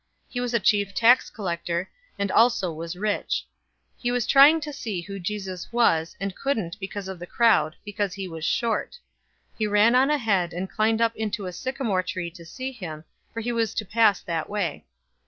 He 0.27 0.39
was 0.41 0.55
a 0.55 0.59
chief 0.59 0.95
tax 0.95 1.29
collector, 1.29 1.87
and 2.17 2.31
he 2.31 2.33
was 2.33 2.95
rich. 2.95 3.45
019:003 3.97 4.01
He 4.01 4.09
was 4.09 4.25
trying 4.25 4.59
to 4.61 4.73
see 4.73 5.01
who 5.01 5.19
Jesus 5.19 5.71
was, 5.71 6.15
and 6.19 6.35
couldn't 6.35 6.79
because 6.79 7.07
of 7.07 7.19
the 7.19 7.27
crowd, 7.27 7.75
because 7.85 8.15
he 8.15 8.27
was 8.27 8.43
short. 8.43 8.97
019:004 9.53 9.57
He 9.59 9.67
ran 9.67 9.93
on 9.93 10.09
ahead, 10.09 10.53
and 10.53 10.71
climbed 10.71 11.01
up 11.01 11.15
into 11.15 11.45
a 11.45 11.53
sycamore 11.53 12.01
tree 12.01 12.31
to 12.31 12.43
see 12.43 12.71
him, 12.71 13.03
for 13.31 13.41
he 13.41 13.51
was 13.51 13.75
to 13.75 13.85
pass 13.85 14.21
that 14.21 14.49
way. 14.49 14.85